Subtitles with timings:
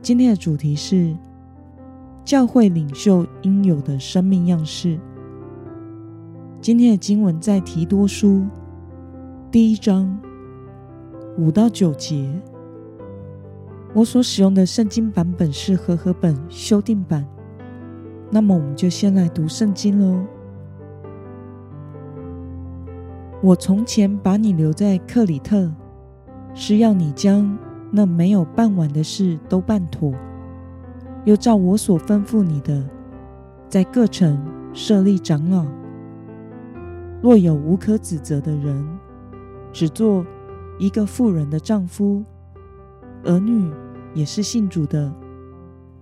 [0.00, 1.14] 今天的主题是
[2.24, 4.98] 教会领袖应有的生命样式。
[6.60, 8.46] 今天的经文在提多书
[9.50, 10.18] 第一章
[11.36, 12.30] 五到九节。
[13.94, 17.26] 我所使用的圣经版本是和合本修订版。
[18.30, 20.24] 那么，我们就先来读圣经喽。
[23.42, 25.72] 我从前把你留在克里特，
[26.54, 27.58] 是要你将。
[27.90, 30.12] 那没有办完的事都办妥，
[31.24, 32.86] 又照我所吩咐你的，
[33.68, 34.38] 在各城
[34.74, 35.66] 设立长老。
[37.22, 38.86] 若有无可指责的人，
[39.72, 40.24] 只做
[40.78, 42.22] 一个妇人的丈夫，
[43.24, 43.72] 儿女
[44.14, 45.12] 也是信主的，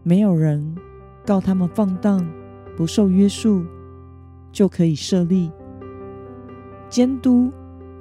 [0.03, 0.77] 没有人
[1.25, 2.28] 告他们放荡
[2.77, 3.65] 不受约束，
[4.50, 5.50] 就可以设立
[6.89, 7.50] 监督。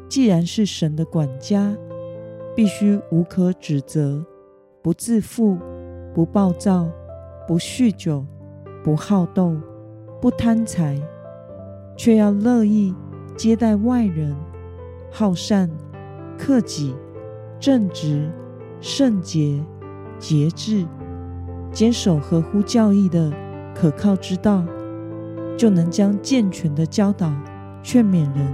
[0.08, 1.76] 既然是神的管家。
[2.56, 4.26] 必须无可指责，
[4.82, 5.58] 不自负，
[6.14, 6.88] 不暴躁，
[7.46, 8.26] 不酗酒，
[8.82, 9.58] 不好斗，
[10.22, 10.98] 不贪财，
[11.98, 12.96] 却要乐意
[13.36, 14.34] 接待外人，
[15.12, 15.70] 好善，
[16.38, 16.96] 克己，
[17.60, 18.32] 正直，
[18.80, 19.62] 圣洁，
[20.18, 20.86] 节制，
[21.74, 23.34] 坚守合乎教义的
[23.76, 24.64] 可靠之道，
[25.58, 27.30] 就能将健全的教导
[27.84, 28.54] 劝勉人，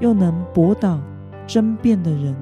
[0.00, 0.98] 又能驳倒
[1.46, 2.34] 争辩的人。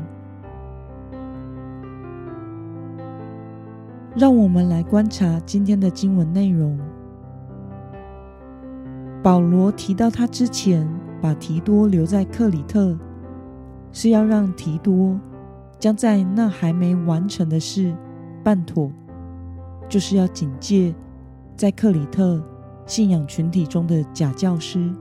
[4.18, 6.76] 让我们来观察今天的经文内容。
[9.22, 10.84] 保罗提到，他之前
[11.22, 12.98] 把提多留在克里特，
[13.92, 15.16] 是要让提多
[15.78, 17.94] 将在那还没完成的事
[18.42, 18.90] 办妥，
[19.88, 20.92] 就是要警戒
[21.54, 22.42] 在克里特
[22.86, 24.92] 信仰群体中的假教师。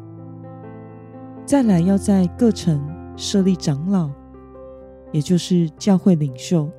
[1.44, 2.80] 再来，要在各城
[3.16, 4.12] 设立长老，
[5.12, 6.69] 也就是教会领袖。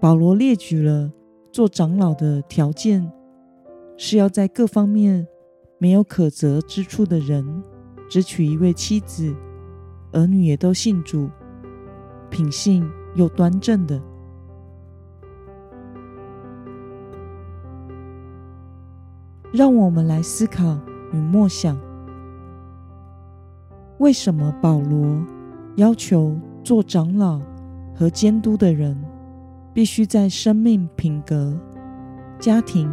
[0.00, 1.12] 保罗列举了
[1.52, 3.12] 做长老的条件，
[3.98, 5.28] 是要在各方面
[5.76, 7.62] 没有可责之处的人，
[8.08, 9.36] 只娶一位妻子，
[10.12, 11.28] 儿女也都信主，
[12.30, 14.00] 品性又端正的。
[19.52, 20.78] 让我们来思考
[21.12, 21.78] 与默想：
[23.98, 25.22] 为什么保罗
[25.76, 27.38] 要求做长老
[27.94, 28.96] 和监督的人？
[29.72, 31.56] 必须在生命品格、
[32.40, 32.90] 家庭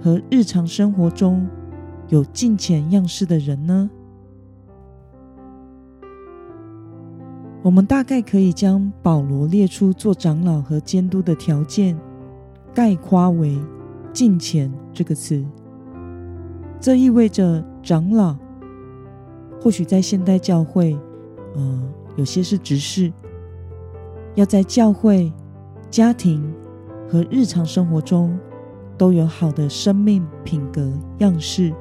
[0.00, 1.46] 和日常生活中
[2.08, 3.90] 有敬虔样式的人呢？
[7.62, 11.98] 我们大概可以将保罗列出做长老和监督的条件
[12.72, 13.58] 概括为
[14.10, 15.44] “敬虔”这个词。
[16.80, 18.34] 这意味着长老
[19.60, 20.96] 或许在现代教会，
[21.54, 21.82] 呃，
[22.16, 23.12] 有些是执事，
[24.36, 25.30] 要在教会。
[25.90, 26.54] 家庭
[27.08, 28.38] 和日常生活中
[28.98, 31.72] 都有好的生命品格样式，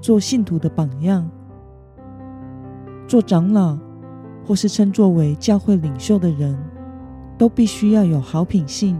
[0.00, 1.28] 做信徒的榜样，
[3.06, 3.78] 做长老
[4.46, 6.58] 或是称作为教会领袖的人，
[7.36, 8.98] 都必须要有好品性，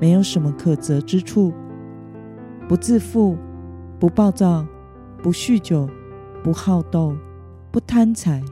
[0.00, 1.52] 没有什么可责之处，
[2.66, 3.36] 不自负，
[3.98, 4.64] 不暴躁，
[5.22, 5.86] 不酗酒，
[6.42, 7.14] 不好斗，
[7.70, 8.42] 不贪财，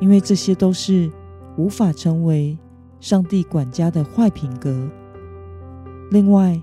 [0.00, 1.10] 因为这些都是
[1.56, 2.58] 无法成为。
[3.08, 4.90] 上帝管家的坏品格。
[6.10, 6.60] 另外，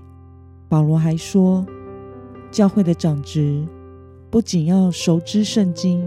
[0.68, 1.64] 保罗还说，
[2.50, 3.66] 教会的长职
[4.28, 6.06] 不仅要熟知圣经，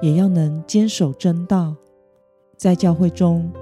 [0.00, 1.76] 也要能坚守真道。
[2.56, 3.52] 在教会中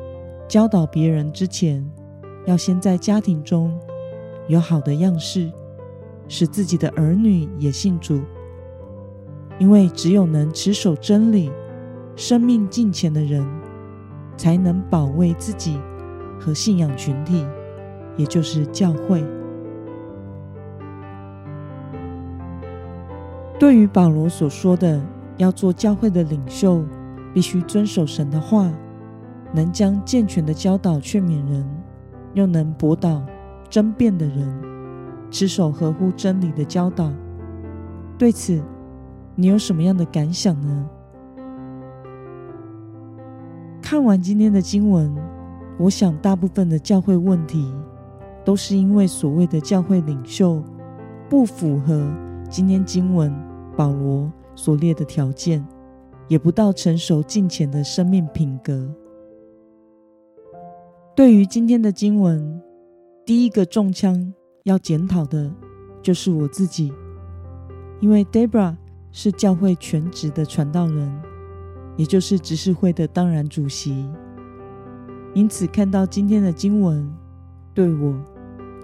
[0.47, 1.85] 教导别人之前，
[2.47, 3.77] 要先在家庭中
[4.47, 5.51] 有好的样式，
[6.29, 8.21] 使自己的儿女也信主。
[9.59, 11.51] 因为只有能持守真理、
[12.15, 13.45] 生命敬虔的人，
[14.37, 15.77] 才能保卫自己。
[16.45, 17.43] 和信仰群体，
[18.19, 19.25] 也就是教会。
[23.59, 25.01] 对于保罗所说的
[25.39, 26.85] 要做教会的领袖，
[27.33, 28.71] 必须遵守神的话，
[29.55, 31.67] 能将健全的教导劝勉人，
[32.35, 33.25] 又能驳倒
[33.71, 34.55] 争辩的人，
[35.31, 37.11] 持守合乎真理的教导。
[38.19, 38.63] 对此，
[39.35, 40.91] 你有什么样的感想呢？
[43.81, 45.34] 看完今天的经文。
[45.79, 47.73] 我想大部分的教会问题，
[48.45, 50.63] 都是因为所谓的教会领袖
[51.29, 52.09] 不符合
[52.49, 53.35] 今天经文
[53.77, 55.67] 保罗所列的条件，
[56.29, 58.89] 也不到成熟敬虔的生命品格。
[61.17, 62.63] 对于今天的经文，
[63.27, 64.33] 第一个中枪
[64.63, 65.53] 要检讨的
[66.01, 66.93] 就是我自己，
[68.01, 68.77] 因为 Debra
[69.11, 71.23] 是教会全职的传道人，
[71.97, 74.09] 也就是执事会的当然主席。
[75.35, 77.13] 因此，看到今天的经文，
[77.75, 78.15] 对我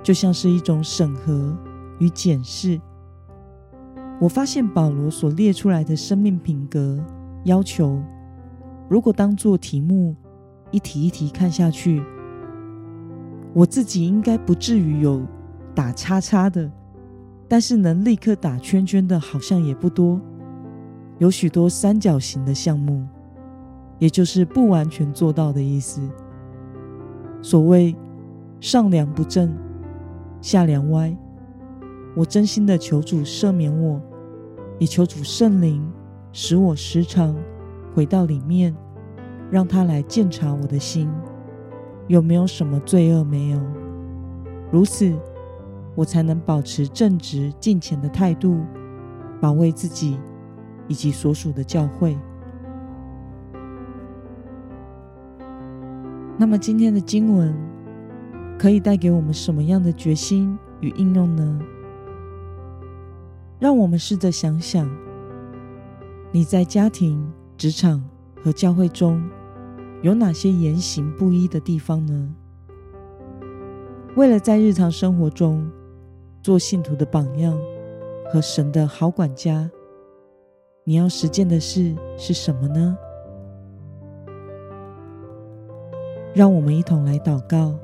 [0.03, 1.57] 就像是一种审核
[2.01, 2.81] 与检视。
[4.21, 7.03] 我发现保罗所列出来的生命品格
[7.45, 8.03] 要求，
[8.89, 10.15] 如果当做题目
[10.73, 12.03] 一题一题看下去，
[13.55, 15.23] 我自己应该不至于有
[15.73, 16.71] 打叉叉的，
[17.49, 20.21] 但是能立刻打圈圈的，好像也不多。
[21.19, 23.07] 有许多三角形的项目，
[23.99, 26.01] 也就是不完全做到的意思。
[27.43, 27.97] 所谓
[28.61, 29.55] 上梁不正
[30.41, 31.17] 下梁歪，
[32.15, 34.01] 我真心的求主赦免我，
[34.79, 35.83] 也求主圣灵
[36.33, 37.35] 使我时常
[37.95, 38.75] 回到里面，
[39.51, 41.11] 让他来鉴察我的心。
[42.09, 43.61] 有没有什么罪恶没有，
[44.71, 45.15] 如此
[45.95, 48.59] 我才能保持正直敬虔的态度，
[49.41, 50.19] 保卫自己
[50.89, 52.19] 以及所属的教会。
[56.41, 57.55] 那么今天的经文
[58.59, 61.61] 可以带给我们什么样的决心与应用呢？
[63.59, 64.89] 让我们试着想想，
[66.33, 68.03] 你在家庭、职场
[68.43, 69.23] 和教会中
[70.01, 72.35] 有哪些言行不一的地方呢？
[74.17, 75.71] 为了在日常生活中
[76.43, 77.55] 做信徒的榜样
[78.33, 79.71] 和神的好管家，
[80.85, 82.97] 你要实践的事是什么呢？
[86.33, 87.75] 让我们一同来祷告，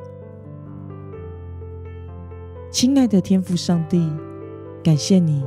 [2.70, 4.08] 亲爱的天父上帝，
[4.84, 5.44] 感谢你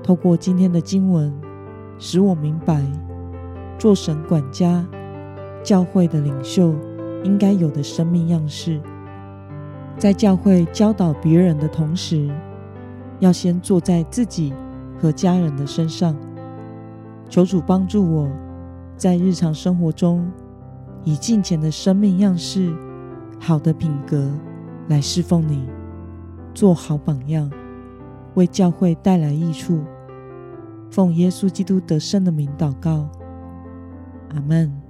[0.00, 1.34] 透过今天的经文，
[1.98, 2.80] 使我明白
[3.78, 4.86] 做神管家、
[5.64, 6.72] 教会的领袖
[7.24, 8.80] 应该有的生命样式。
[9.98, 12.30] 在教会教导别人的同时，
[13.18, 14.54] 要先坐在自己
[15.00, 16.16] 和家人的身上。
[17.28, 18.28] 求主帮助我
[18.96, 20.30] 在日常生活中。
[21.04, 22.74] 以敬虔的生命样式、
[23.38, 24.30] 好的品格
[24.88, 25.68] 来侍奉你，
[26.54, 27.50] 做好榜样，
[28.34, 29.82] 为教会带来益处。
[30.90, 33.08] 奉耶稣基督得胜的名祷告，
[34.34, 34.89] 阿门。